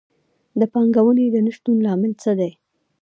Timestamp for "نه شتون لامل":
1.45-2.13